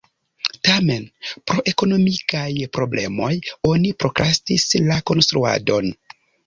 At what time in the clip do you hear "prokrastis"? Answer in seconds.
4.05-4.69